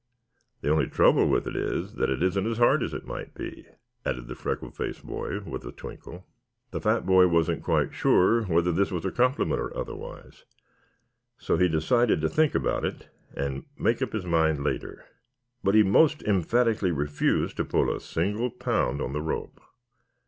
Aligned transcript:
The 0.61 0.69
only 0.71 0.87
trouble 0.87 1.29
with 1.29 1.45
it 1.45 1.55
is 1.55 1.93
that 1.97 2.09
it 2.09 2.23
isn't 2.23 2.47
as 2.47 2.57
hard 2.57 2.81
as 2.81 2.91
it 2.91 3.05
might 3.05 3.35
be," 3.35 3.67
added 4.03 4.27
the 4.27 4.33
freckle 4.33 4.71
faced 4.71 5.05
boy 5.05 5.41
with 5.41 5.63
a 5.63 5.71
twinkle. 5.71 6.25
The 6.71 6.81
fat 6.81 7.05
boy 7.05 7.27
wasn't 7.27 7.61
quite 7.61 7.93
sure 7.93 8.41
whether 8.45 8.71
this 8.71 8.89
was 8.89 9.05
a 9.05 9.11
compliment 9.11 9.61
or 9.61 9.77
otherwise. 9.77 10.43
He 11.37 11.67
decided 11.69 12.19
to 12.21 12.29
think 12.29 12.55
about 12.55 12.83
it 12.83 13.09
and 13.35 13.65
make 13.77 14.01
up 14.01 14.13
his 14.13 14.25
mind 14.25 14.63
later. 14.63 15.05
But 15.63 15.75
he 15.75 15.83
most 15.83 16.23
emphatically 16.23 16.91
refused 16.91 17.55
to 17.57 17.63
pull 17.63 17.95
a 17.95 17.99
single 17.99 18.49
pound 18.49 19.03
on 19.03 19.13
the 19.13 19.21
rope. 19.21 19.61